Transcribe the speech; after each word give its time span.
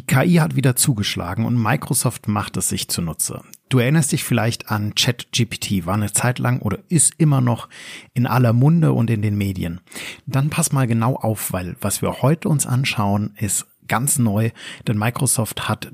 Die 0.00 0.06
KI 0.06 0.36
hat 0.36 0.56
wieder 0.56 0.76
zugeschlagen 0.76 1.44
und 1.44 1.62
Microsoft 1.62 2.26
macht 2.26 2.56
es 2.56 2.70
sich 2.70 2.88
zunutze. 2.88 3.42
Du 3.68 3.80
erinnerst 3.80 4.12
dich 4.12 4.24
vielleicht 4.24 4.70
an 4.70 4.94
ChatGPT, 4.94 5.84
war 5.84 5.92
eine 5.92 6.10
Zeit 6.10 6.38
lang 6.38 6.60
oder 6.60 6.78
ist 6.88 7.12
immer 7.18 7.42
noch 7.42 7.68
in 8.14 8.26
aller 8.26 8.54
Munde 8.54 8.94
und 8.94 9.10
in 9.10 9.20
den 9.20 9.36
Medien. 9.36 9.82
Dann 10.24 10.48
pass 10.48 10.72
mal 10.72 10.86
genau 10.86 11.16
auf, 11.16 11.52
weil 11.52 11.76
was 11.82 12.00
wir 12.00 12.22
heute 12.22 12.48
uns 12.48 12.64
anschauen, 12.64 13.34
ist 13.36 13.66
ganz 13.88 14.18
neu, 14.18 14.52
denn 14.88 14.96
Microsoft 14.96 15.68
hat 15.68 15.92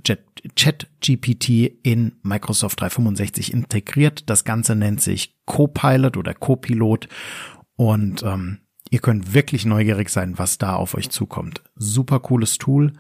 ChatGPT 0.55 1.49
in 1.83 2.13
Microsoft 2.23 2.81
365 2.81 3.53
integriert. 3.53 4.31
Das 4.31 4.45
Ganze 4.45 4.77
nennt 4.77 5.01
sich 5.01 5.35
Copilot 5.47 6.17
oder 6.17 6.33
Copilot 6.33 7.09
und 7.75 8.23
ähm, 8.23 8.59
ihr 8.89 9.01
könnt 9.01 9.35
wirklich 9.35 9.67
neugierig 9.67 10.11
sein, 10.11 10.39
was 10.39 10.59
da 10.59 10.77
auf 10.77 10.95
euch 10.95 11.11
zukommt. 11.11 11.65
Super 11.75 12.21
cooles 12.21 12.59
Tool 12.59 12.93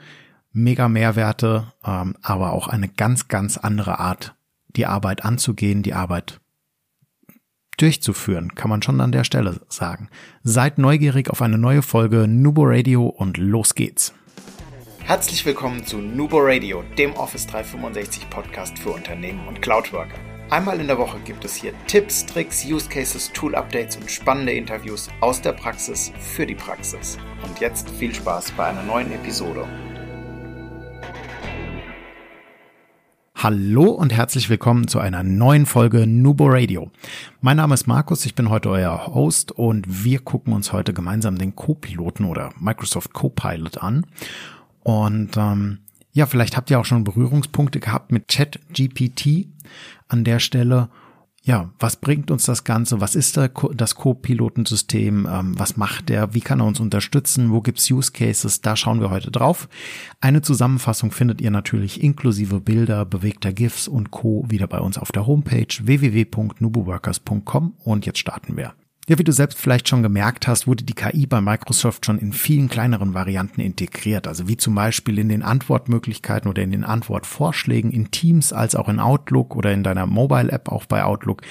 mega 0.56 0.88
Mehrwerte, 0.88 1.72
ähm, 1.84 2.16
aber 2.22 2.52
auch 2.52 2.66
eine 2.66 2.88
ganz, 2.88 3.28
ganz 3.28 3.58
andere 3.58 4.00
Art, 4.00 4.34
die 4.68 4.86
Arbeit 4.86 5.24
anzugehen, 5.24 5.82
die 5.82 5.94
Arbeit 5.94 6.40
durchzuführen, 7.76 8.54
kann 8.54 8.70
man 8.70 8.82
schon 8.82 9.00
an 9.00 9.12
der 9.12 9.24
Stelle 9.24 9.60
sagen. 9.68 10.08
Seid 10.42 10.78
neugierig 10.78 11.28
auf 11.28 11.42
eine 11.42 11.58
neue 11.58 11.82
Folge 11.82 12.26
Nubo 12.26 12.62
Radio 12.64 13.06
und 13.06 13.36
los 13.36 13.74
geht's. 13.74 14.14
Herzlich 15.04 15.44
willkommen 15.44 15.84
zu 15.84 15.98
Nubo 15.98 16.38
Radio, 16.40 16.82
dem 16.98 17.12
Office 17.12 17.46
365 17.46 18.28
Podcast 18.30 18.78
für 18.78 18.90
Unternehmen 18.90 19.46
und 19.46 19.60
Cloudworker. 19.62 20.18
Einmal 20.48 20.80
in 20.80 20.86
der 20.86 20.98
Woche 20.98 21.18
gibt 21.24 21.44
es 21.44 21.54
hier 21.54 21.72
Tipps, 21.86 22.24
Tricks, 22.24 22.64
Use 22.64 22.88
Cases, 22.88 23.30
Tool 23.32 23.54
Updates 23.54 23.96
und 23.96 24.10
spannende 24.10 24.52
Interviews 24.52 25.08
aus 25.20 25.42
der 25.42 25.52
Praxis 25.52 26.12
für 26.18 26.46
die 26.46 26.54
Praxis. 26.54 27.18
Und 27.46 27.60
jetzt 27.60 27.90
viel 27.90 28.14
Spaß 28.14 28.52
bei 28.52 28.66
einer 28.66 28.84
neuen 28.84 29.12
Episode. 29.12 29.66
Hallo 33.48 33.92
und 33.92 34.12
herzlich 34.12 34.50
willkommen 34.50 34.88
zu 34.88 34.98
einer 34.98 35.22
neuen 35.22 35.66
Folge 35.66 36.08
Nubo 36.08 36.46
Radio. 36.48 36.90
Mein 37.40 37.58
Name 37.58 37.74
ist 37.74 37.86
Markus, 37.86 38.26
ich 38.26 38.34
bin 38.34 38.50
heute 38.50 38.70
euer 38.70 39.06
Host 39.06 39.52
und 39.52 40.04
wir 40.04 40.18
gucken 40.18 40.52
uns 40.52 40.72
heute 40.72 40.92
gemeinsam 40.92 41.38
den 41.38 41.54
Co-Piloten 41.54 42.24
oder 42.24 42.50
Microsoft 42.58 43.12
Copilot 43.12 43.78
an. 43.78 44.04
Und 44.82 45.36
ähm, 45.36 45.78
ja, 46.12 46.26
vielleicht 46.26 46.56
habt 46.56 46.72
ihr 46.72 46.80
auch 46.80 46.84
schon 46.84 47.04
Berührungspunkte 47.04 47.78
gehabt 47.78 48.10
mit 48.10 48.26
ChatGPT 48.26 49.46
an 50.08 50.24
der 50.24 50.40
Stelle 50.40 50.88
ja, 51.46 51.70
was 51.78 51.94
bringt 51.94 52.32
uns 52.32 52.44
das 52.44 52.64
Ganze? 52.64 53.00
Was 53.00 53.14
ist 53.14 53.36
das 53.36 53.94
Co-Pilotensystem? 53.94 55.28
Ähm, 55.30 55.56
was 55.56 55.76
macht 55.76 56.08
der? 56.08 56.34
Wie 56.34 56.40
kann 56.40 56.58
er 56.58 56.66
uns 56.66 56.80
unterstützen? 56.80 57.52
Wo 57.52 57.60
gibt's 57.60 57.88
Use 57.88 58.10
Cases? 58.10 58.62
Da 58.62 58.74
schauen 58.74 59.00
wir 59.00 59.10
heute 59.10 59.30
drauf. 59.30 59.68
Eine 60.20 60.42
Zusammenfassung 60.42 61.12
findet 61.12 61.40
ihr 61.40 61.52
natürlich 61.52 62.02
inklusive 62.02 62.60
Bilder, 62.60 63.04
bewegter 63.04 63.52
GIFs 63.52 63.86
und 63.86 64.10
Co. 64.10 64.44
wieder 64.48 64.66
bei 64.66 64.80
uns 64.80 64.98
auf 64.98 65.12
der 65.12 65.28
Homepage 65.28 65.68
www.nubuworkers.com 65.80 67.74
und 67.84 68.06
jetzt 68.06 68.18
starten 68.18 68.56
wir. 68.56 68.74
Ja, 69.08 69.16
wie 69.20 69.24
du 69.24 69.30
selbst 69.30 69.58
vielleicht 69.58 69.88
schon 69.88 70.02
gemerkt 70.02 70.48
hast, 70.48 70.66
wurde 70.66 70.82
die 70.82 70.94
KI 70.94 71.26
bei 71.26 71.40
Microsoft 71.40 72.04
schon 72.04 72.18
in 72.18 72.32
vielen 72.32 72.68
kleineren 72.68 73.14
Varianten 73.14 73.60
integriert. 73.60 74.26
Also 74.26 74.48
wie 74.48 74.56
zum 74.56 74.74
Beispiel 74.74 75.20
in 75.20 75.28
den 75.28 75.44
Antwortmöglichkeiten 75.44 76.50
oder 76.50 76.62
in 76.62 76.72
den 76.72 76.82
Antwortvorschlägen 76.82 77.92
in 77.92 78.10
Teams 78.10 78.52
als 78.52 78.74
auch 78.74 78.88
in 78.88 78.98
Outlook 78.98 79.54
oder 79.54 79.72
in 79.72 79.84
deiner 79.84 80.06
Mobile 80.06 80.50
App 80.50 80.72
auch 80.72 80.86
bei 80.86 81.04
Outlook. 81.04 81.42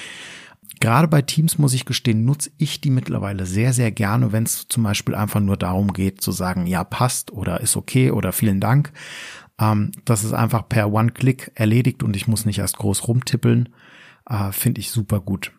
Gerade 0.82 1.08
bei 1.08 1.22
Teams 1.22 1.58
muss 1.58 1.74
ich 1.74 1.86
gestehen, 1.86 2.26
nutze 2.26 2.52
ich 2.58 2.82
die 2.82 2.90
mittlerweile 2.90 3.46
sehr, 3.46 3.72
sehr 3.72 3.92
gerne, 3.92 4.34
wenn 4.34 4.44
es 4.44 4.68
zum 4.68 4.84
Beispiel 4.84 5.16
einfach 5.16 5.40
nur 5.40 5.56
darum 5.56 5.94
geht 5.94 6.20
zu 6.20 6.34
sagen, 6.34 6.68
ja, 6.68 6.84
passt 6.84 7.32
oder 7.32 7.62
ist 7.62 7.78
okay 7.78 8.12
oder 8.12 8.34
vielen 8.34 8.60
Dank. 8.60 8.92
Ähm, 9.62 9.92
das 10.04 10.26
ist 10.26 10.34
einfach 10.34 10.68
per 10.68 10.92
One-Click 10.92 11.54
erledigt 11.56 12.04
und 12.04 12.18
ich 12.18 12.28
muss 12.28 12.46
nicht 12.46 12.60
erst 12.60 12.78
groß 12.80 13.08
rumtippeln. 13.08 13.70
Äh, 14.30 14.52
Finde 14.52 14.82
ich 14.82 14.92
super 14.92 15.22
gut. 15.22 15.54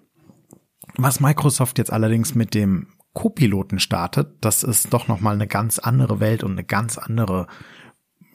Was 0.97 1.21
Microsoft 1.21 1.79
jetzt 1.79 1.93
allerdings 1.93 2.35
mit 2.35 2.55
dem 2.55 2.89
Co-Piloten 3.13 3.79
startet, 3.79 4.37
das 4.41 4.63
ist 4.63 4.93
doch 4.93 5.09
nochmal 5.09 5.35
eine 5.35 5.47
ganz 5.47 5.79
andere 5.79 6.21
Welt 6.21 6.45
und 6.45 6.53
eine 6.53 6.65
ganz 6.65 6.99
andere, 6.99 7.47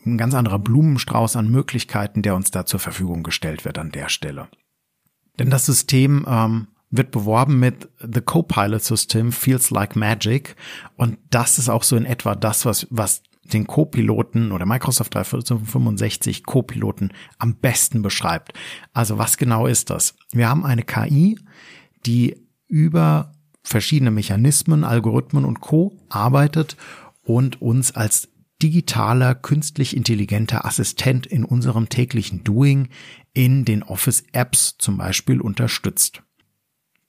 ein 0.05 0.17
ganz 0.17 0.33
anderer 0.33 0.59
Blumenstrauß 0.59 1.35
an 1.35 1.49
Möglichkeiten, 1.49 2.21
der 2.21 2.35
uns 2.35 2.51
da 2.51 2.65
zur 2.65 2.79
Verfügung 2.79 3.23
gestellt 3.23 3.63
wird 3.63 3.77
an 3.77 3.91
der 3.91 4.09
Stelle. 4.09 4.47
Denn 5.39 5.49
das 5.49 5.65
System 5.65 6.25
ähm, 6.27 6.67
wird 6.89 7.11
beworben 7.11 7.59
mit 7.59 7.89
The 7.99 8.21
Co-Pilot 8.21 8.83
System 8.83 9.31
Feels 9.31 9.69
Like 9.69 9.95
Magic 9.95 10.55
und 10.97 11.17
das 11.29 11.57
ist 11.57 11.69
auch 11.69 11.83
so 11.83 11.95
in 11.95 12.05
etwa 12.05 12.35
das, 12.35 12.65
was, 12.65 12.87
was 12.89 13.23
den 13.43 13.67
Co-Piloten 13.67 14.51
oder 14.51 14.65
Microsoft 14.65 15.15
365 15.15 16.43
Co-Piloten 16.43 17.11
am 17.37 17.55
besten 17.55 18.01
beschreibt. 18.01 18.53
Also 18.93 19.17
was 19.17 19.37
genau 19.37 19.67
ist 19.67 19.89
das? 19.89 20.15
Wir 20.31 20.49
haben 20.49 20.65
eine 20.65 20.83
KI, 20.83 21.39
die 22.05 22.37
über 22.67 23.33
verschiedene 23.63 24.11
Mechanismen, 24.11 24.83
Algorithmen 24.83 25.45
und 25.45 25.61
Co. 25.61 25.97
arbeitet 26.09 26.77
und 27.23 27.61
uns 27.61 27.91
als 27.93 28.29
digitaler, 28.61 29.35
künstlich 29.35 29.95
intelligenter 29.95 30.65
Assistent 30.65 31.25
in 31.25 31.43
unserem 31.43 31.89
täglichen 31.89 32.43
Doing 32.43 32.89
in 33.33 33.65
den 33.65 33.83
Office-Apps 33.83 34.77
zum 34.77 34.97
Beispiel 34.97 35.41
unterstützt. 35.41 36.21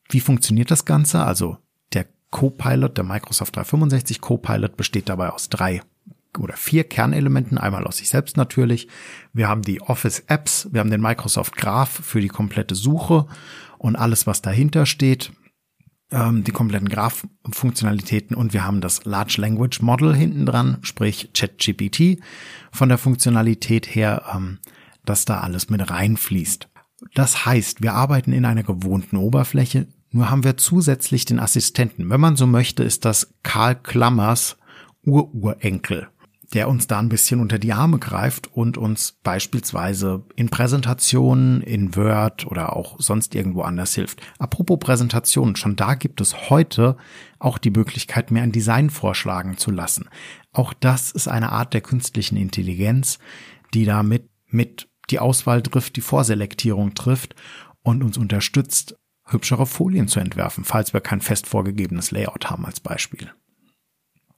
Wie 0.08 0.20
funktioniert 0.20 0.70
das 0.70 0.84
Ganze? 0.84 1.24
Also 1.24 1.58
der 1.92 2.06
Copilot, 2.30 2.96
der 2.96 3.04
Microsoft 3.04 3.56
365 3.56 4.20
Copilot 4.20 4.76
besteht 4.76 5.08
dabei 5.08 5.30
aus 5.30 5.48
drei 5.48 5.82
oder 6.38 6.56
vier 6.56 6.84
Kernelementen, 6.84 7.58
einmal 7.58 7.86
aus 7.86 7.98
sich 7.98 8.08
selbst 8.08 8.36
natürlich. 8.36 8.88
Wir 9.34 9.48
haben 9.48 9.62
die 9.62 9.82
Office 9.82 10.20
Apps, 10.28 10.68
wir 10.72 10.80
haben 10.80 10.90
den 10.90 11.02
Microsoft 11.02 11.56
Graph 11.56 11.90
für 11.90 12.20
die 12.20 12.28
komplette 12.28 12.74
Suche 12.74 13.26
und 13.82 13.96
alles, 13.96 14.26
was 14.26 14.42
dahinter 14.42 14.86
steht 14.86 15.32
ähm, 16.12 16.44
die 16.44 16.52
kompletten 16.52 16.88
Graph-Funktionalitäten 16.88 18.36
und 18.36 18.52
wir 18.52 18.64
haben 18.64 18.80
das 18.80 19.04
Large 19.04 19.36
Language 19.38 19.80
Model 19.80 20.14
hinten 20.14 20.46
dran, 20.46 20.78
sprich 20.82 21.30
ChatGPT 21.34 22.20
von 22.70 22.88
der 22.88 22.98
Funktionalität 22.98 23.94
her, 23.94 24.22
ähm, 24.34 24.58
dass 25.04 25.24
da 25.24 25.40
alles 25.40 25.68
mit 25.70 25.90
reinfließt. 25.90 26.68
Das 27.14 27.44
heißt, 27.44 27.82
wir 27.82 27.94
arbeiten 27.94 28.32
in 28.32 28.44
einer 28.44 28.62
gewohnten 28.62 29.16
Oberfläche, 29.16 29.88
nur 30.10 30.30
haben 30.30 30.44
wir 30.44 30.56
zusätzlich 30.56 31.24
den 31.24 31.40
Assistenten. 31.40 32.10
Wenn 32.10 32.20
man 32.20 32.36
so 32.36 32.46
möchte, 32.46 32.84
ist 32.84 33.04
das 33.04 33.34
Karl 33.42 33.74
Klammers 33.74 34.56
Ururenkel 35.04 36.08
der 36.52 36.68
uns 36.68 36.86
da 36.86 36.98
ein 36.98 37.08
bisschen 37.08 37.40
unter 37.40 37.58
die 37.58 37.72
Arme 37.72 37.98
greift 37.98 38.48
und 38.52 38.76
uns 38.76 39.18
beispielsweise 39.22 40.24
in 40.36 40.50
Präsentationen, 40.50 41.62
in 41.62 41.96
Word 41.96 42.46
oder 42.46 42.76
auch 42.76 42.96
sonst 42.98 43.34
irgendwo 43.34 43.62
anders 43.62 43.94
hilft. 43.94 44.20
Apropos 44.38 44.78
Präsentationen, 44.78 45.56
schon 45.56 45.76
da 45.76 45.94
gibt 45.94 46.20
es 46.20 46.50
heute 46.50 46.96
auch 47.38 47.58
die 47.58 47.70
Möglichkeit, 47.70 48.30
mir 48.30 48.42
ein 48.42 48.52
Design 48.52 48.90
vorschlagen 48.90 49.56
zu 49.56 49.70
lassen. 49.70 50.08
Auch 50.52 50.74
das 50.74 51.10
ist 51.10 51.28
eine 51.28 51.52
Art 51.52 51.72
der 51.72 51.80
künstlichen 51.80 52.36
Intelligenz, 52.36 53.18
die 53.72 53.86
damit 53.86 54.28
mit 54.46 54.88
die 55.10 55.18
Auswahl 55.18 55.62
trifft, 55.62 55.96
die 55.96 56.02
Vorselektierung 56.02 56.94
trifft 56.94 57.34
und 57.82 58.04
uns 58.04 58.18
unterstützt, 58.18 58.96
hübschere 59.26 59.66
Folien 59.66 60.08
zu 60.08 60.20
entwerfen, 60.20 60.64
falls 60.64 60.92
wir 60.92 61.00
kein 61.00 61.20
fest 61.20 61.46
vorgegebenes 61.46 62.10
Layout 62.10 62.50
haben 62.50 62.66
als 62.66 62.80
Beispiel. 62.80 63.30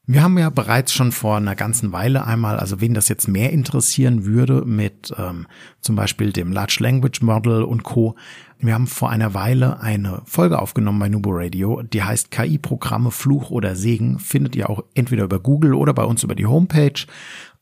Wir 0.07 0.23
haben 0.23 0.37
ja 0.37 0.51
bereits 0.51 0.93
schon 0.93 1.13
vor 1.13 1.39
einer 1.39 1.55
ganzen 1.57 1.93
Weile 1.93 2.27
einmal, 2.27 2.59
also 2.59 2.83
wen 2.83 2.93
das 2.93 3.09
jetzt 3.09 3.27
mehr 3.27 3.53
interessieren 3.55 4.27
würde, 4.27 4.67
mit 4.67 5.15
ähm, 5.17 5.47
zum 5.81 5.97
Beispiel 5.97 6.31
dem 6.31 6.53
Large 6.53 6.77
Language 6.81 7.23
Model 7.23 7.63
und 7.63 7.85
Co. 7.85 8.15
Wir 8.59 8.75
haben 8.75 8.87
vor 8.87 9.09
einer 9.09 9.33
Weile 9.33 9.81
eine 9.81 10.21
Folge 10.27 10.59
aufgenommen 10.59 10.99
bei 10.99 11.09
Nubo 11.09 11.31
Radio, 11.33 11.81
die 11.81 12.03
heißt 12.03 12.31
KI-Programme 12.31 13.11
Fluch 13.11 13.51
oder 13.51 13.77
Segen. 13.77 14.19
Findet 14.19 14.55
ihr 14.57 14.69
auch 14.69 14.85
entweder 14.93 15.25
über 15.25 15.41
Google 15.41 15.73
oder 15.73 15.95
bei 15.95 16.05
uns 16.05 16.23
über 16.23 16.35
die 16.35 16.47
Homepage. 16.47 17.07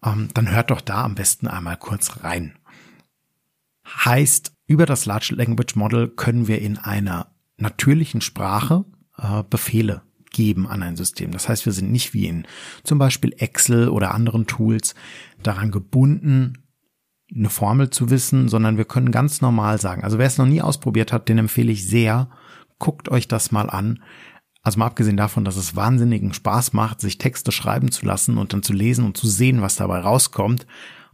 Ähm, 0.04 0.26
dann 0.34 0.50
hört 0.50 0.72
doch 0.72 0.80
da 0.80 1.04
am 1.04 1.14
besten 1.14 1.46
einmal 1.46 1.76
kurz 1.76 2.24
rein. 2.24 2.58
Heißt, 3.86 4.52
über 4.66 4.86
das 4.86 5.06
Large 5.06 5.34
Language 5.36 5.76
Model 5.76 6.08
können 6.08 6.48
wir 6.48 6.60
in 6.60 6.76
einer 6.76 7.28
natürlichen 7.56 8.20
Sprache 8.20 8.84
äh, 9.16 9.44
Befehle 9.48 10.02
geben 10.32 10.66
an 10.66 10.82
ein 10.82 10.96
System. 10.96 11.30
Das 11.30 11.48
heißt, 11.48 11.66
wir 11.66 11.72
sind 11.72 11.92
nicht 11.92 12.14
wie 12.14 12.26
in 12.26 12.46
zum 12.84 12.98
Beispiel 12.98 13.34
Excel 13.38 13.88
oder 13.88 14.14
anderen 14.14 14.46
Tools 14.46 14.94
daran 15.42 15.70
gebunden, 15.70 16.58
eine 17.34 17.50
Formel 17.50 17.90
zu 17.90 18.10
wissen, 18.10 18.48
sondern 18.48 18.76
wir 18.76 18.84
können 18.84 19.10
ganz 19.10 19.40
normal 19.40 19.80
sagen. 19.80 20.04
Also 20.04 20.18
wer 20.18 20.26
es 20.26 20.38
noch 20.38 20.46
nie 20.46 20.60
ausprobiert 20.60 21.12
hat, 21.12 21.28
den 21.28 21.38
empfehle 21.38 21.72
ich 21.72 21.88
sehr, 21.88 22.28
guckt 22.78 23.08
euch 23.08 23.28
das 23.28 23.52
mal 23.52 23.70
an. 23.70 24.02
Also 24.62 24.78
mal 24.78 24.86
abgesehen 24.86 25.16
davon, 25.16 25.44
dass 25.44 25.56
es 25.56 25.74
wahnsinnigen 25.74 26.34
Spaß 26.34 26.72
macht, 26.72 27.00
sich 27.00 27.18
Texte 27.18 27.50
schreiben 27.50 27.90
zu 27.90 28.06
lassen 28.06 28.38
und 28.38 28.52
dann 28.52 28.62
zu 28.62 28.72
lesen 28.72 29.04
und 29.04 29.16
zu 29.16 29.26
sehen, 29.26 29.62
was 29.62 29.76
dabei 29.76 30.00
rauskommt, 30.00 30.66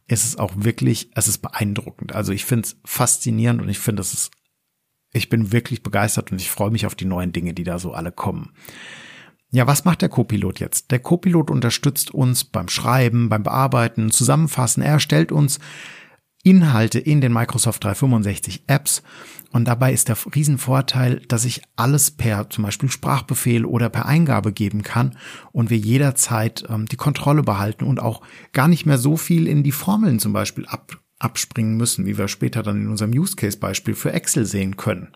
ist 0.06 0.24
es 0.24 0.36
auch 0.36 0.52
wirklich, 0.56 1.10
es 1.14 1.28
ist 1.28 1.38
beeindruckend. 1.38 2.14
Also 2.14 2.32
ich 2.32 2.44
finde 2.44 2.66
es 2.66 2.76
faszinierend 2.84 3.62
und 3.62 3.68
ich 3.68 3.78
finde, 3.78 4.00
es 4.00 4.12
ist, 4.12 4.30
ich 5.12 5.28
bin 5.28 5.52
wirklich 5.52 5.82
begeistert 5.82 6.32
und 6.32 6.40
ich 6.40 6.50
freue 6.50 6.70
mich 6.70 6.84
auf 6.84 6.94
die 6.94 7.04
neuen 7.04 7.32
Dinge, 7.32 7.54
die 7.54 7.64
da 7.64 7.78
so 7.78 7.92
alle 7.92 8.12
kommen. 8.12 8.52
Ja, 9.50 9.66
was 9.66 9.84
macht 9.84 10.02
der 10.02 10.10
Copilot 10.10 10.60
jetzt? 10.60 10.90
Der 10.90 10.98
Copilot 10.98 11.50
unterstützt 11.50 12.12
uns 12.12 12.44
beim 12.44 12.68
Schreiben, 12.68 13.30
beim 13.30 13.42
Bearbeiten, 13.42 14.10
Zusammenfassen. 14.10 14.82
Er 14.82 14.92
erstellt 14.92 15.32
uns 15.32 15.58
Inhalte 16.42 16.98
in 16.98 17.20
den 17.20 17.32
Microsoft 17.32 17.82
365 17.84 18.64
Apps. 18.66 19.02
Und 19.50 19.66
dabei 19.66 19.92
ist 19.94 20.08
der 20.08 20.18
Riesenvorteil, 20.34 21.22
dass 21.28 21.46
ich 21.46 21.62
alles 21.76 22.10
per 22.10 22.50
zum 22.50 22.64
Beispiel 22.64 22.90
Sprachbefehl 22.90 23.64
oder 23.64 23.88
per 23.88 24.04
Eingabe 24.04 24.52
geben 24.52 24.82
kann 24.82 25.16
und 25.52 25.70
wir 25.70 25.78
jederzeit 25.78 26.64
ähm, 26.68 26.84
die 26.86 26.96
Kontrolle 26.96 27.42
behalten 27.42 27.84
und 27.84 28.00
auch 28.00 28.20
gar 28.52 28.68
nicht 28.68 28.84
mehr 28.84 28.98
so 28.98 29.16
viel 29.16 29.48
in 29.48 29.62
die 29.62 29.72
Formeln 29.72 30.18
zum 30.18 30.34
Beispiel 30.34 30.66
ab, 30.66 30.98
abspringen 31.18 31.78
müssen, 31.78 32.04
wie 32.04 32.18
wir 32.18 32.28
später 32.28 32.62
dann 32.62 32.82
in 32.82 32.88
unserem 32.88 33.12
Use 33.12 33.36
Case 33.36 33.58
Beispiel 33.58 33.94
für 33.94 34.12
Excel 34.12 34.44
sehen 34.44 34.76
können. 34.76 35.14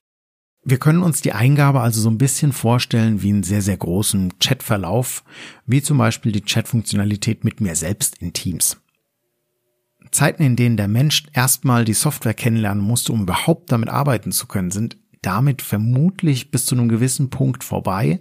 Wir 0.64 0.78
können 0.78 1.02
uns 1.02 1.20
die 1.20 1.32
Eingabe 1.32 1.80
also 1.80 2.00
so 2.00 2.08
ein 2.08 2.18
bisschen 2.18 2.52
vorstellen 2.52 3.22
wie 3.22 3.30
einen 3.30 3.42
sehr, 3.42 3.62
sehr 3.62 3.76
großen 3.76 4.38
Chatverlauf, 4.38 5.24
wie 5.66 5.82
zum 5.82 5.98
Beispiel 5.98 6.30
die 6.30 6.42
Chatfunktionalität 6.42 7.42
mit 7.42 7.60
mir 7.60 7.74
selbst 7.74 8.18
in 8.18 8.32
Teams. 8.32 8.76
Zeiten, 10.12 10.42
in 10.42 10.56
denen 10.56 10.76
der 10.76 10.88
Mensch 10.88 11.24
erstmal 11.32 11.84
die 11.84 11.94
Software 11.94 12.34
kennenlernen 12.34 12.84
musste, 12.84 13.12
um 13.12 13.22
überhaupt 13.22 13.72
damit 13.72 13.88
arbeiten 13.88 14.30
zu 14.30 14.46
können, 14.46 14.70
sind 14.70 14.98
damit 15.22 15.62
vermutlich 15.62 16.50
bis 16.50 16.66
zu 16.66 16.74
einem 16.74 16.88
gewissen 16.88 17.30
Punkt 17.30 17.64
vorbei. 17.64 18.20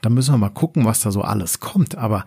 Da 0.00 0.10
müssen 0.10 0.32
wir 0.32 0.38
mal 0.38 0.50
gucken, 0.50 0.84
was 0.84 1.00
da 1.00 1.10
so 1.10 1.22
alles 1.22 1.60
kommt. 1.60 1.96
Aber 1.96 2.24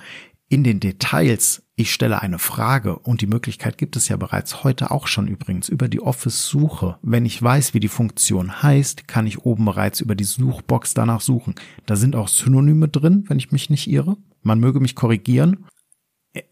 in 0.50 0.64
den 0.64 0.80
Details, 0.80 1.64
ich 1.76 1.94
stelle 1.94 2.22
eine 2.22 2.40
Frage 2.40 2.98
und 2.98 3.22
die 3.22 3.28
Möglichkeit 3.28 3.78
gibt 3.78 3.96
es 3.96 4.08
ja 4.08 4.18
bereits 4.18 4.64
heute 4.64 4.92
auch 4.92 5.08
schon 5.08 5.28
übrigens 5.28 5.70
über 5.70 5.90
die 5.90 6.02
Office-Suche. 6.02 6.98
Wenn 7.02 7.26
ich 7.26 7.42
weiß, 7.42 7.74
wie 7.74 7.80
die 7.80 7.90
Funktion 7.90 8.64
heißt, 8.64 9.08
kann 9.08 9.28
ich 9.28 9.46
oben 9.46 9.66
bereits 9.66 10.00
über 10.00 10.16
die 10.16 10.24
Suchbox 10.24 10.94
danach 10.94 11.22
suchen. 11.22 11.56
Da 11.86 11.96
sind 11.96 12.16
auch 12.16 12.30
Synonyme 12.30 12.88
drin, 12.88 13.26
wenn 13.28 13.40
ich 13.40 13.52
mich 13.52 13.70
nicht 13.70 13.88
irre. 13.90 14.18
Man 14.42 14.60
möge 14.60 14.80
mich 14.80 14.96
korrigieren. 14.96 15.66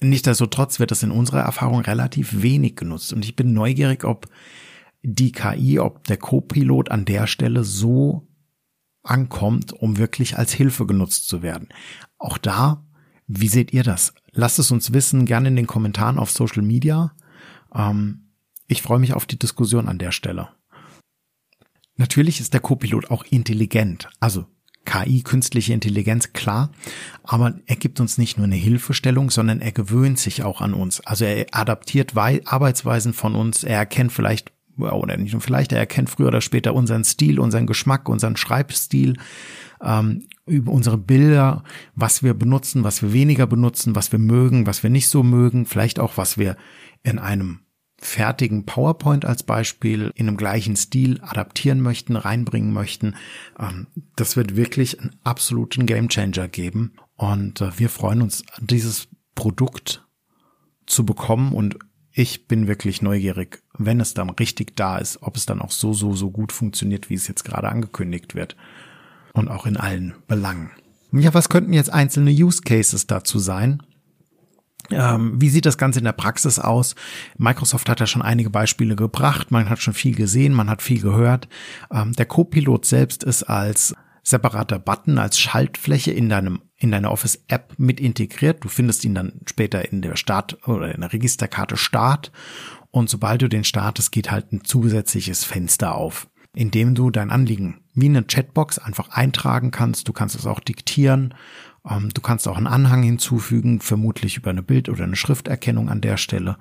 Nichtsdestotrotz 0.02 0.80
wird 0.80 0.92
das 0.92 1.04
in 1.04 1.12
unserer 1.12 1.42
Erfahrung 1.42 1.82
relativ 1.82 2.42
wenig 2.42 2.76
genutzt 2.76 3.14
und 3.14 3.24
ich 3.24 3.36
bin 3.36 3.54
neugierig, 3.54 4.04
ob 4.04 4.28
die 5.04 5.32
KI, 5.32 5.80
ob 5.80 6.04
der 6.06 6.18
Co-Pilot 6.18 6.92
an 6.92 7.06
der 7.06 7.28
Stelle 7.28 7.64
so 7.64 8.28
ankommt, 9.04 9.72
um 9.72 9.98
wirklich 9.98 10.38
als 10.38 10.52
Hilfe 10.52 10.86
genutzt 10.86 11.28
zu 11.28 11.44
werden. 11.44 11.70
Auch 12.18 12.38
da 12.38 12.86
wie 13.28 13.48
seht 13.48 13.74
ihr 13.74 13.84
das? 13.84 14.14
Lasst 14.32 14.60
es 14.60 14.72
uns 14.72 14.94
wissen, 14.94 15.26
gerne 15.26 15.48
in 15.48 15.56
den 15.56 15.68
Kommentaren 15.68 16.20
auf 16.20 16.32
Social 16.32 16.62
Media. 16.62 17.14
Ähm, 17.74 18.30
ich 18.68 18.82
freue 18.82 19.00
mich 19.00 19.14
auf 19.14 19.26
die 19.26 19.40
Diskussion 19.40 19.88
an 19.88 19.98
der 19.98 20.12
Stelle. 20.12 20.50
Natürlich 21.98 22.40
ist 22.40 22.54
der 22.54 22.60
Copilot 22.60 23.10
auch 23.10 23.24
intelligent, 23.24 24.10
also 24.20 24.46
KI, 24.86 25.24
künstliche 25.24 25.74
Intelligenz, 25.74 26.34
klar, 26.34 26.72
aber 27.24 27.56
er 27.66 27.76
gibt 27.76 28.00
uns 28.00 28.18
nicht 28.18 28.38
nur 28.38 28.46
eine 28.46 28.56
Hilfestellung, 28.56 29.32
sondern 29.32 29.62
er 29.62 29.72
gewöhnt 29.72 30.20
sich 30.20 30.44
auch 30.44 30.62
an 30.62 30.74
uns. 30.74 31.02
Also 31.02 31.26
er 31.26 31.48
adaptiert 31.52 32.16
Arbeitsweisen 32.16 33.14
von 33.14 33.34
uns, 33.34 33.64
er 33.64 33.78
erkennt 33.78 34.12
vielleicht 34.12 34.52
oder 34.78 35.18
nicht 35.18 35.32
nur 35.32 35.42
vielleicht, 35.42 35.72
er 35.72 35.80
erkennt 35.80 36.10
früher 36.10 36.28
oder 36.28 36.42
später 36.42 36.74
unseren 36.76 37.04
Stil, 37.04 37.40
unseren 37.40 37.66
Geschmack, 37.66 38.10
unseren 38.10 38.36
Schreibstil, 38.36 39.18
ähm, 39.82 40.28
über 40.46 40.72
unsere 40.72 40.98
Bilder, 40.98 41.64
was 41.96 42.24
wir 42.24 42.34
benutzen, 42.34 42.84
was 42.84 43.02
wir 43.02 43.14
weniger 43.14 43.48
benutzen, 43.48 43.96
was 43.96 44.12
wir 44.12 44.20
mögen, 44.20 44.68
was 44.68 44.84
wir 44.84 44.90
nicht 44.90 45.10
so 45.10 45.24
mögen, 45.24 45.66
vielleicht 45.66 46.00
auch 46.00 46.18
was 46.18 46.38
wir 46.38 46.56
in 47.04 47.20
einem 47.20 47.60
fertigen 47.98 48.66
PowerPoint 48.66 49.26
als 49.26 49.44
Beispiel 49.44 50.12
in 50.16 50.28
einem 50.28 50.38
gleichen 50.38 50.76
Stil 50.76 51.20
adaptieren 51.22 51.82
möchten, 51.82 52.16
reinbringen 52.16 52.74
möchten. 52.74 53.16
Ähm, 53.58 53.88
das 54.16 54.36
wird 54.36 54.56
wirklich 54.56 55.00
einen 55.00 55.16
absoluten 55.24 55.86
Gamechanger 55.86 56.48
geben. 56.48 56.94
Und 57.16 57.62
äh, 57.62 57.80
wir 57.80 57.90
freuen 57.90 58.22
uns, 58.22 58.44
dieses 58.60 59.08
Produkt 59.34 60.06
zu 60.86 61.06
bekommen. 61.06 61.54
Und 61.54 61.80
ich 62.12 62.48
bin 62.48 62.68
wirklich 62.68 63.02
neugierig, 63.02 63.64
wenn 63.78 64.00
es 64.00 64.14
dann 64.14 64.30
richtig 64.30 64.76
da 64.76 64.98
ist, 64.98 65.24
ob 65.24 65.36
es 65.38 65.46
dann 65.46 65.62
auch 65.62 65.72
so, 65.72 65.94
so, 65.94 66.14
so 66.14 66.30
gut 66.30 66.52
funktioniert, 66.52 67.10
wie 67.10 67.16
es 67.16 67.28
jetzt 67.28 67.44
gerade 67.44 67.70
angekündigt 67.70 68.36
wird 68.36 68.56
und 69.36 69.50
auch 69.50 69.66
in 69.66 69.78
allen 69.78 70.16
Belangen. 70.28 70.72
Ja, 71.12 71.34
was 71.34 71.50
könnten 71.50 71.74
jetzt 71.74 71.94
einzelne 71.94 72.32
Use 72.32 72.62
Cases 72.62 73.08
dazu 73.08 73.40
sein? 73.40 73.84
Ähm, 74.92 75.40
wie 75.42 75.50
sieht 75.50 75.66
das 75.66 75.78
Ganze 75.78 76.00
in 76.00 76.06
der 76.06 76.12
Praxis 76.12 76.60
aus? 76.60 76.96
Microsoft 77.38 77.90
hat 77.90 78.00
ja 78.00 78.08
schon 78.08 78.22
einige 78.22 78.50
Beispiele 78.50 78.96
gebracht, 78.96 79.52
man 79.52 79.70
hat 79.70 79.82
schon 79.82 79.94
viel 79.94 80.16
gesehen, 80.16 80.54
man 80.54 80.70
hat 80.70 80.82
viel 80.82 81.02
gehört. 81.02 81.48
Ähm, 81.92 82.14
der 82.14 82.26
Copilot 82.26 82.86
selbst 82.86 83.24
ist 83.24 83.44
als 83.44 83.96
separater 84.22 84.80
Button, 84.80 85.18
als 85.18 85.40
Schaltfläche 85.40 86.12
in 86.12 86.30
deinem 86.30 86.62
in 86.78 86.92
deiner 86.92 87.12
Office 87.12 87.40
App 87.48 87.74
mit 87.78 88.02
integriert. 88.02 88.64
Du 88.64 88.68
findest 88.68 89.06
ihn 89.06 89.16
dann 89.16 89.40
später 89.46 89.92
in 89.92 90.02
der 90.02 90.18
Start 90.18 90.68
oder 90.68 90.94
in 90.94 91.02
der 91.02 91.14
Registerkarte 91.14 91.78
Start 91.78 92.32
und 92.92 93.10
sobald 93.10 93.42
du 93.42 93.50
den 93.50 93.64
startest, 93.64 94.12
geht 94.12 94.32
halt 94.32 94.52
ein 94.52 94.64
zusätzliches 94.64 95.44
Fenster 95.44 95.96
auf 95.96 96.28
indem 96.56 96.96
du 96.96 97.12
dein 97.12 97.32
Anliegen 97.32 97.82
wie 97.94 98.08
eine 98.08 98.24
Chatbox 98.24 98.80
einfach 98.80 99.10
eintragen 99.10 99.72
kannst. 99.72 100.08
Du 100.08 100.14
kannst 100.14 100.36
es 100.36 100.46
auch 100.46 100.60
diktieren. 100.60 101.34
Ähm, 101.90 102.10
du 102.14 102.22
kannst 102.22 102.48
auch 102.48 102.58
einen 102.58 102.68
Anhang 102.68 103.04
hinzufügen, 103.04 103.80
vermutlich 103.80 104.38
über 104.38 104.50
eine 104.50 104.64
Bild- 104.64 104.90
oder 104.90 105.04
eine 105.04 105.16
Schrifterkennung 105.16 105.90
an 105.90 106.02
der 106.02 106.18
Stelle. 106.18 106.58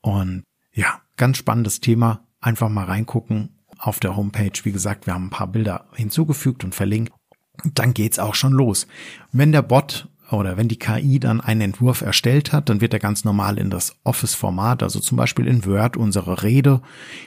Und 0.00 0.44
ja, 0.72 1.00
ganz 1.16 1.38
spannendes 1.38 1.80
Thema. 1.80 2.26
Einfach 2.40 2.68
mal 2.68 2.84
reingucken 2.84 3.58
auf 3.78 4.00
der 4.00 4.16
Homepage. 4.16 4.52
Wie 4.62 4.72
gesagt, 4.72 5.06
wir 5.06 5.14
haben 5.14 5.26
ein 5.26 5.30
paar 5.30 5.48
Bilder 5.48 5.86
hinzugefügt 5.94 6.64
und 6.64 6.74
verlinkt. 6.74 7.12
Dann 7.74 7.94
geht's 7.94 8.20
auch 8.20 8.34
schon 8.34 8.52
los. 8.52 8.86
Wenn 9.32 9.50
der 9.50 9.62
Bot 9.62 10.08
oder 10.30 10.56
wenn 10.56 10.68
die 10.68 10.78
KI 10.78 11.18
dann 11.18 11.40
einen 11.40 11.60
Entwurf 11.62 12.02
erstellt 12.02 12.52
hat, 12.52 12.68
dann 12.68 12.80
wird 12.80 12.92
er 12.92 12.98
ganz 12.98 13.24
normal 13.24 13.58
in 13.58 13.70
das 13.70 13.96
Office-Format, 14.04 14.82
also 14.82 15.00
zum 15.00 15.16
Beispiel 15.16 15.46
in 15.46 15.64
Word, 15.64 15.96
unsere 15.96 16.42
Rede 16.42 16.82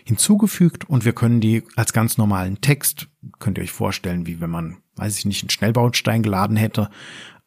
hinzugefügt 0.06 0.90
und 0.90 1.06
wir 1.06 1.14
können 1.14 1.42
die 1.42 1.64
als 1.76 1.94
ganz 1.94 2.18
normalen 2.18 2.62
Text, 2.62 3.08
könnt 3.40 3.58
ihr 3.58 3.64
euch 3.64 3.72
vorstellen, 3.72 4.28
wie 4.28 4.40
wenn 4.40 4.50
man, 4.50 4.78
weiß 4.96 5.18
ich 5.18 5.26
nicht, 5.26 5.44
einen 5.44 5.50
Schnellbaustein 5.50 6.22
geladen 6.22 6.58
hätte, 6.58 6.90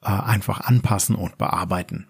äh, 0.03 0.09
einfach 0.09 0.61
anpassen 0.61 1.15
und 1.15 1.39
bearbeiten. 1.39 2.07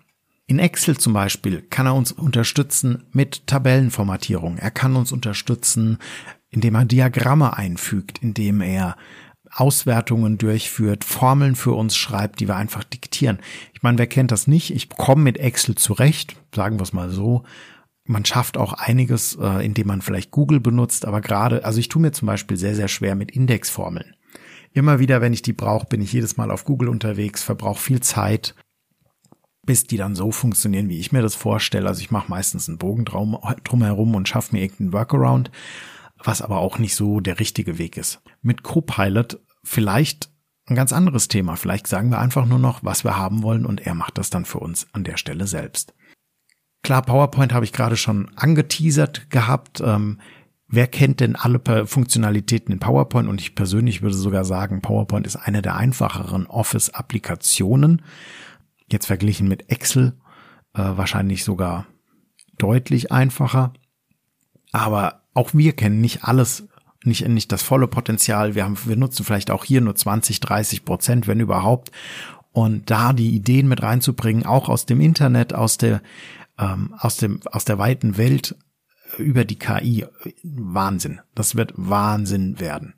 In 0.47 0.58
Excel 0.58 0.99
zum 0.99 1.14
Beispiel 1.14 1.62
kann 1.62 1.87
er 1.87 1.94
uns 1.94 2.12
unterstützen 2.12 3.05
mit 3.12 3.47
Tabellenformatierung. 3.47 4.58
Er 4.58 4.70
kann 4.70 4.94
uns 4.94 5.11
unterstützen, 5.11 5.99
indem 6.50 6.75
er 6.75 6.85
Diagramme 6.85 7.56
einfügt, 7.56 8.19
indem 8.19 8.61
er 8.61 8.97
Auswertungen 9.55 10.39
durchführt, 10.39 11.05
Formeln 11.05 11.55
für 11.55 11.73
uns 11.73 11.97
schreibt, 11.97 12.41
die 12.41 12.49
wir 12.49 12.56
einfach 12.56 12.85
diktieren. 12.85 13.39
Ich 13.73 13.83
meine, 13.83 13.99
wer 13.99 14.06
kennt 14.06 14.33
das 14.33 14.47
nicht? 14.47 14.75
Ich 14.75 14.89
komme 14.89 15.23
mit 15.23 15.39
Excel 15.39 15.77
zurecht, 15.77 16.37
sagen 16.55 16.79
wir 16.79 16.83
es 16.83 16.93
mal 16.93 17.11
so. 17.11 17.45
Man 18.06 18.25
schafft 18.25 18.56
auch 18.56 18.75
einiges, 18.75 19.37
äh, 19.41 19.65
indem 19.65 19.87
man 19.87 20.03
vielleicht 20.03 20.31
Google 20.31 20.61
benutzt, 20.61 21.07
aber 21.07 21.21
gerade, 21.21 21.64
also 21.64 21.78
ich 21.78 21.88
tue 21.88 22.02
mir 22.02 22.12
zum 22.12 22.26
Beispiel 22.26 22.57
sehr, 22.57 22.75
sehr 22.75 22.88
schwer 22.88 23.14
mit 23.14 23.31
Indexformeln. 23.31 24.14
Immer 24.73 24.99
wieder, 24.99 25.21
wenn 25.21 25.33
ich 25.33 25.43
die 25.43 25.52
brauche, 25.52 25.87
bin 25.87 26.02
ich 26.02 26.12
jedes 26.12 26.37
Mal 26.37 26.50
auf 26.50 26.64
Google 26.64 26.88
unterwegs, 26.88 27.43
verbrauche 27.43 27.81
viel 27.81 28.00
Zeit, 28.00 28.55
bis 29.64 29.85
die 29.85 29.97
dann 29.97 30.17
so 30.17 30.33
funktionieren, 30.33 30.88
wie 30.88 30.99
ich 30.99 31.12
mir 31.12 31.23
das 31.23 31.37
vorstelle. 31.37 31.88
Also 31.88 32.00
ich 32.00 32.11
mache 32.11 32.28
meistens 32.28 32.69
einen 32.69 32.76
Bogen 32.76 33.05
drum, 33.05 33.38
drumherum 33.62 34.14
und 34.14 34.28
schaffe 34.28 34.55
mir 34.55 34.62
irgendeinen 34.62 34.93
Workaround 34.93 35.50
was 36.26 36.43
aber 36.43 36.59
auch 36.59 36.78
nicht 36.78 36.95
so 36.95 37.21
der 37.21 37.38
richtige 37.38 37.78
Weg 37.78 37.97
ist. 37.97 38.21
Mit 38.43 38.62
Copilot 38.62 39.40
vielleicht 39.64 40.30
ein 40.66 40.76
ganz 40.76 40.92
anderes 40.92 41.28
Thema. 41.28 41.56
Vielleicht 41.56 41.87
sagen 41.87 42.11
wir 42.11 42.18
einfach 42.18 42.47
nur 42.47 42.59
noch, 42.59 42.85
was 42.85 43.04
wir 43.04 43.16
haben 43.16 43.42
wollen 43.42 43.66
und 43.66 43.87
er 43.87 43.94
macht 43.94 44.18
das 44.18 44.30
dann 44.30 44.44
für 44.44 44.61
uns 44.61 44.87
an 44.92 45.04
der 45.04 45.16
Stelle 45.16 45.47
selbst. 45.47 45.94
Klar, 46.83 47.02
PowerPoint 47.02 47.52
habe 47.52 47.64
ich 47.64 47.73
gerade 47.73 47.97
schon 47.97 48.30
angeteasert 48.37 49.30
gehabt. 49.30 49.80
Ähm, 49.80 50.21
wer 50.68 50.87
kennt 50.87 51.21
denn 51.21 51.37
alle 51.37 51.87
Funktionalitäten 51.87 52.73
in 52.73 52.78
PowerPoint? 52.78 53.28
Und 53.28 53.40
ich 53.40 53.54
persönlich 53.54 54.02
würde 54.02 54.14
sogar 54.14 54.44
sagen, 54.44 54.83
PowerPoint 54.83 55.26
ist 55.26 55.37
eine 55.37 55.62
der 55.62 55.76
einfacheren 55.76 56.47
Office-Applikationen. 56.47 58.02
Jetzt 58.90 59.06
verglichen 59.06 59.49
mit 59.49 59.71
Excel 59.71 60.14
äh, 60.75 60.83
wahrscheinlich 60.83 61.44
sogar 61.44 61.87
deutlich 62.59 63.12
einfacher. 63.12 63.73
Aber 64.73 65.23
auch 65.33 65.54
wir 65.54 65.73
kennen 65.73 66.00
nicht 66.00 66.25
alles, 66.25 66.68
nicht, 67.06 67.26
nicht 67.28 67.52
das 67.52 67.62
volle 67.62 67.88
Potenzial. 67.88 68.54
Wir 68.54 68.64
haben, 68.64 68.78
wir 68.84 68.96
nutzen 68.96 69.25
vielleicht 69.25 69.50
auch 69.50 69.64
hier 69.64 69.80
nur 69.80 69.94
20, 69.94 70.40
30 70.40 70.84
Prozent, 70.84 71.26
wenn 71.26 71.40
überhaupt. 71.40 71.90
Und 72.52 72.90
da 72.90 73.12
die 73.12 73.34
Ideen 73.34 73.68
mit 73.68 73.82
reinzubringen, 73.82 74.46
auch 74.46 74.68
aus 74.68 74.87
dem 74.87 75.00
Internet, 75.00 75.54
aus 75.54 75.76
der, 75.78 76.02
ähm, 76.58 76.94
aus 76.99 77.16
dem, 77.16 77.40
aus 77.50 77.64
der 77.64 77.78
weiten 77.78 78.16
Welt 78.16 78.56
über 79.18 79.44
die 79.44 79.58
KI, 79.58 80.06
Wahnsinn. 80.42 81.20
Das 81.34 81.56
wird 81.56 81.73
Wahnsinn 81.76 82.61
werden. 82.61 82.94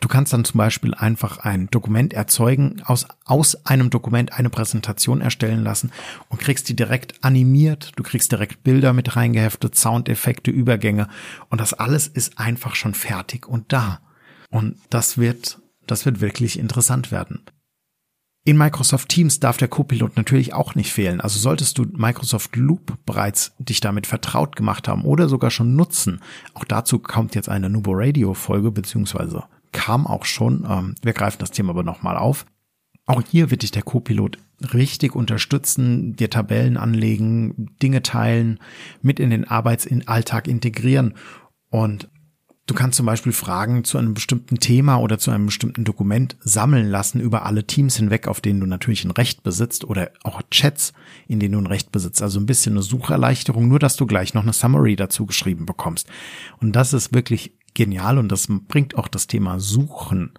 Du 0.00 0.08
kannst 0.08 0.32
dann 0.32 0.44
zum 0.44 0.58
Beispiel 0.58 0.94
einfach 0.94 1.38
ein 1.38 1.68
Dokument 1.68 2.12
erzeugen, 2.12 2.82
aus, 2.84 3.06
aus 3.24 3.66
einem 3.66 3.88
Dokument 3.88 4.34
eine 4.34 4.50
Präsentation 4.50 5.22
erstellen 5.22 5.64
lassen 5.64 5.90
und 6.28 6.40
kriegst 6.40 6.68
die 6.68 6.76
direkt 6.76 7.24
animiert. 7.24 7.92
Du 7.96 8.02
kriegst 8.02 8.30
direkt 8.30 8.62
Bilder 8.62 8.92
mit 8.92 9.16
reingeheftet, 9.16 9.74
Soundeffekte, 9.74 10.50
Übergänge 10.50 11.08
und 11.48 11.60
das 11.60 11.72
alles 11.72 12.08
ist 12.08 12.38
einfach 12.38 12.74
schon 12.74 12.94
fertig 12.94 13.48
und 13.48 13.72
da. 13.72 14.00
Und 14.50 14.76
das 14.90 15.18
wird, 15.18 15.60
das 15.86 16.04
wird 16.04 16.20
wirklich 16.20 16.58
interessant 16.58 17.10
werden. 17.10 17.42
In 18.44 18.56
Microsoft 18.56 19.08
Teams 19.08 19.40
darf 19.40 19.56
der 19.56 19.66
Copilot 19.66 20.16
natürlich 20.16 20.54
auch 20.54 20.76
nicht 20.76 20.92
fehlen. 20.92 21.20
Also 21.20 21.40
solltest 21.40 21.78
du 21.78 21.86
Microsoft 21.94 22.54
Loop 22.54 22.96
bereits 23.04 23.54
dich 23.58 23.80
damit 23.80 24.06
vertraut 24.06 24.54
gemacht 24.54 24.86
haben 24.86 25.04
oder 25.04 25.28
sogar 25.28 25.50
schon 25.50 25.74
nutzen. 25.74 26.20
Auch 26.54 26.62
dazu 26.62 27.00
kommt 27.00 27.34
jetzt 27.34 27.48
eine 27.48 27.68
Nubo 27.68 27.90
Radio 27.94 28.34
Folge, 28.34 28.70
beziehungsweise 28.70 29.42
kam 29.76 30.06
auch 30.06 30.24
schon. 30.24 30.66
Ähm, 30.68 30.94
wir 31.02 31.12
greifen 31.12 31.38
das 31.38 31.50
Thema 31.50 31.70
aber 31.70 31.82
nochmal 31.82 32.16
auf. 32.16 32.46
Auch 33.04 33.22
hier 33.30 33.50
wird 33.50 33.62
dich 33.62 33.70
der 33.70 33.82
Copilot 33.82 34.38
richtig 34.72 35.14
unterstützen, 35.14 36.16
dir 36.16 36.30
Tabellen 36.30 36.76
anlegen, 36.78 37.76
Dinge 37.82 38.02
teilen, 38.02 38.58
mit 39.02 39.20
in 39.20 39.30
den 39.30 39.46
Arbeitsalltag 39.46 40.48
integrieren. 40.48 41.14
Und 41.68 42.08
Du 42.68 42.74
kannst 42.74 42.96
zum 42.96 43.06
Beispiel 43.06 43.30
Fragen 43.30 43.84
zu 43.84 43.96
einem 43.96 44.12
bestimmten 44.12 44.58
Thema 44.58 44.96
oder 44.96 45.18
zu 45.18 45.30
einem 45.30 45.46
bestimmten 45.46 45.84
Dokument 45.84 46.36
sammeln 46.40 46.90
lassen 46.90 47.20
über 47.20 47.46
alle 47.46 47.64
Teams 47.64 47.94
hinweg, 47.94 48.26
auf 48.26 48.40
denen 48.40 48.58
du 48.58 48.66
natürlich 48.66 49.04
ein 49.04 49.12
Recht 49.12 49.44
besitzt 49.44 49.84
oder 49.84 50.10
auch 50.24 50.42
Chats, 50.50 50.92
in 51.28 51.38
denen 51.38 51.52
du 51.52 51.60
ein 51.60 51.68
Recht 51.68 51.92
besitzt. 51.92 52.22
Also 52.22 52.40
ein 52.40 52.46
bisschen 52.46 52.72
eine 52.72 52.82
Sucherleichterung, 52.82 53.68
nur 53.68 53.78
dass 53.78 53.94
du 53.94 54.04
gleich 54.04 54.34
noch 54.34 54.42
eine 54.42 54.52
Summary 54.52 54.96
dazu 54.96 55.26
geschrieben 55.26 55.64
bekommst. 55.64 56.08
Und 56.60 56.74
das 56.74 56.92
ist 56.92 57.14
wirklich 57.14 57.52
genial 57.76 58.18
und 58.18 58.32
das 58.32 58.48
bringt 58.48 58.96
auch 58.96 59.06
das 59.06 59.28
Thema 59.28 59.60
Suchen 59.60 60.32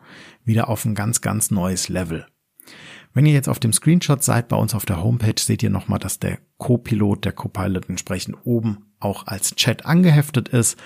wieder 0.44 0.68
auf 0.68 0.84
ein 0.84 0.96
ganz, 0.96 1.22
ganz 1.22 1.52
neues 1.52 1.88
Level. 1.88 2.26
Wenn 3.14 3.26
ihr 3.26 3.34
jetzt 3.34 3.48
auf 3.48 3.60
dem 3.60 3.74
Screenshot 3.74 4.24
seid, 4.24 4.48
bei 4.50 4.58
uns 4.58 4.76
auf 4.76 4.86
der 4.86 5.02
Homepage, 5.02 5.42
seht 5.42 5.64
ihr 5.64 5.70
nochmal, 5.70 6.00
dass 6.00 6.20
der 6.20 6.40
Co-Pilot, 6.58 7.26
der 7.26 7.32
Copilot 7.32 7.90
entsprechend 7.90 8.36
oben 8.44 8.86
auch 9.00 9.26
als 9.28 9.56
Chat 9.56 9.86
angeheftet 9.86 10.50
ist 10.50 10.78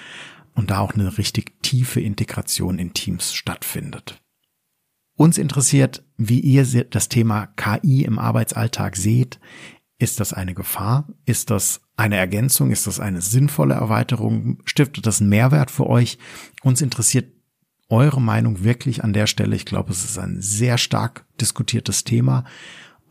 und 0.54 0.72
da 0.72 0.80
auch 0.80 0.94
eine 0.94 1.18
richtig 1.18 1.62
tiefe 1.62 2.00
Integration 2.00 2.80
in 2.80 2.94
Teams 2.94 3.34
stattfindet. 3.34 4.22
Uns 5.16 5.38
interessiert, 5.38 6.04
wie 6.18 6.40
ihr 6.40 6.66
das 6.86 7.10
Thema 7.10 7.48
KI 7.48 8.04
im 8.04 8.18
Arbeitsalltag 8.18 8.96
seht. 8.96 9.40
Ist 10.02 10.20
das 10.20 10.34
eine 10.34 10.54
Gefahr? 10.54 11.08
Ist 11.26 11.50
das 11.50 11.82
eine 11.96 12.18
Ergänzung? 12.18 12.72
Ist 12.72 12.88
das 12.88 13.00
eine 13.00 13.22
sinnvolle 13.22 13.76
Erweiterung? 13.76 14.60
Stiftet 14.66 15.06
das 15.06 15.22
einen 15.22 15.30
Mehrwert 15.30 15.72
für 15.72 15.88
euch? 15.88 16.18
Uns 16.64 16.82
interessiert 16.82 17.32
eure 17.90 18.22
Meinung 18.22 18.64
wirklich 18.64 19.04
an 19.04 19.14
der 19.14 19.28
Stelle. 19.28 19.56
Ich 19.56 19.66
glaube, 19.66 19.92
es 19.92 20.04
ist 20.04 20.18
ein 20.18 20.42
sehr 20.42 20.78
stark 20.78 21.26
diskutiertes 21.40 22.04
Thema, 22.04 22.46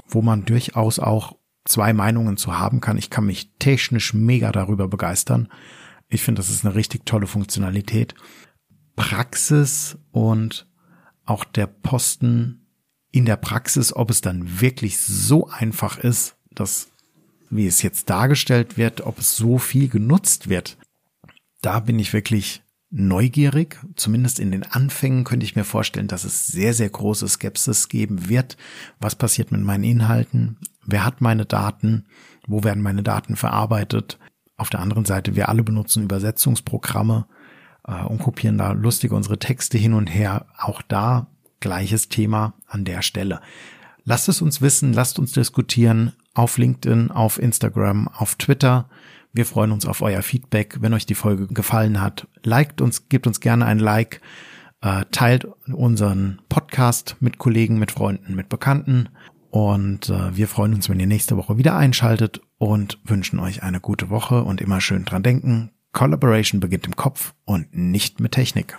wo 0.06 0.22
man 0.22 0.44
durchaus 0.44 0.98
auch 0.98 1.36
zwei 1.64 1.92
Meinungen 1.92 2.36
zu 2.36 2.58
haben 2.58 2.80
kann. 2.80 2.98
Ich 2.98 3.10
kann 3.10 3.26
mich 3.26 3.52
technisch 3.58 4.14
mega 4.14 4.50
darüber 4.50 4.88
begeistern 4.88 5.48
ich 6.10 6.22
finde, 6.22 6.40
das 6.40 6.50
ist 6.50 6.64
eine 6.64 6.74
richtig 6.74 7.06
tolle 7.06 7.28
Funktionalität. 7.28 8.14
Praxis 8.96 9.96
und 10.10 10.68
auch 11.24 11.44
der 11.44 11.68
Posten 11.68 12.66
in 13.12 13.24
der 13.24 13.36
Praxis, 13.36 13.94
ob 13.94 14.10
es 14.10 14.20
dann 14.20 14.60
wirklich 14.60 14.98
so 14.98 15.48
einfach 15.48 15.98
ist, 15.98 16.36
dass, 16.60 16.88
wie 17.48 17.66
es 17.66 17.82
jetzt 17.82 18.10
dargestellt 18.10 18.76
wird, 18.76 19.00
ob 19.00 19.18
es 19.18 19.36
so 19.36 19.58
viel 19.58 19.88
genutzt 19.88 20.48
wird. 20.48 20.76
Da 21.62 21.80
bin 21.80 21.98
ich 21.98 22.12
wirklich 22.12 22.62
neugierig. 22.90 23.78
Zumindest 23.96 24.38
in 24.40 24.50
den 24.50 24.64
Anfängen 24.64 25.24
könnte 25.24 25.44
ich 25.44 25.56
mir 25.56 25.64
vorstellen, 25.64 26.08
dass 26.08 26.24
es 26.24 26.46
sehr, 26.46 26.74
sehr 26.74 26.90
große 26.90 27.28
Skepsis 27.28 27.88
geben 27.88 28.28
wird. 28.28 28.56
Was 29.00 29.14
passiert 29.14 29.52
mit 29.52 29.62
meinen 29.62 29.84
Inhalten? 29.84 30.58
Wer 30.84 31.04
hat 31.04 31.20
meine 31.20 31.46
Daten? 31.46 32.06
Wo 32.46 32.64
werden 32.64 32.82
meine 32.82 33.02
Daten 33.02 33.36
verarbeitet? 33.36 34.18
Auf 34.56 34.70
der 34.70 34.80
anderen 34.80 35.04
Seite, 35.04 35.36
wir 35.36 35.48
alle 35.48 35.62
benutzen 35.62 36.02
Übersetzungsprogramme 36.02 37.26
äh, 37.86 38.02
und 38.02 38.18
kopieren 38.18 38.58
da 38.58 38.72
lustig 38.72 39.12
unsere 39.12 39.38
Texte 39.38 39.78
hin 39.78 39.94
und 39.94 40.08
her. 40.08 40.46
Auch 40.58 40.82
da 40.82 41.28
gleiches 41.60 42.08
Thema 42.08 42.54
an 42.66 42.84
der 42.84 43.02
Stelle. 43.02 43.40
Lasst 44.04 44.28
es 44.28 44.42
uns 44.42 44.60
wissen, 44.60 44.92
lasst 44.92 45.18
uns 45.18 45.32
diskutieren 45.32 46.12
auf 46.34 46.58
LinkedIn, 46.58 47.10
auf 47.10 47.38
Instagram, 47.38 48.08
auf 48.08 48.34
Twitter. 48.36 48.88
Wir 49.32 49.46
freuen 49.46 49.72
uns 49.72 49.86
auf 49.86 50.02
euer 50.02 50.22
Feedback. 50.22 50.78
Wenn 50.80 50.94
euch 50.94 51.06
die 51.06 51.14
Folge 51.14 51.46
gefallen 51.46 52.00
hat, 52.00 52.26
liked 52.42 52.80
uns, 52.80 53.08
gebt 53.08 53.26
uns 53.26 53.40
gerne 53.40 53.66
ein 53.66 53.78
Like, 53.78 54.20
äh, 54.82 55.04
teilt 55.12 55.46
unseren 55.72 56.40
Podcast 56.48 57.16
mit 57.20 57.38
Kollegen, 57.38 57.78
mit 57.78 57.92
Freunden, 57.92 58.34
mit 58.34 58.48
Bekannten. 58.48 59.08
Und 59.50 60.08
äh, 60.08 60.36
wir 60.36 60.48
freuen 60.48 60.74
uns, 60.74 60.88
wenn 60.88 61.00
ihr 61.00 61.06
nächste 61.06 61.36
Woche 61.36 61.58
wieder 61.58 61.76
einschaltet 61.76 62.40
und 62.58 62.98
wünschen 63.04 63.40
euch 63.40 63.62
eine 63.62 63.80
gute 63.80 64.10
Woche 64.10 64.42
und 64.44 64.60
immer 64.60 64.80
schön 64.80 65.04
dran 65.04 65.22
denken. 65.22 65.70
Collaboration 65.92 66.60
beginnt 66.60 66.86
im 66.86 66.96
Kopf 66.96 67.34
und 67.44 67.74
nicht 67.74 68.20
mit 68.20 68.32
Technik. 68.32 68.78